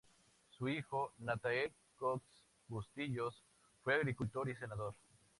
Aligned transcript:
Su 0.57 0.67
hijo, 0.67 1.13
Nataniel 1.19 1.71
Cox 1.99 2.23
Bustillos, 2.69 3.43
fue 3.83 3.93
agricultor 3.93 4.49
y 4.49 4.55
senador. 4.55 4.95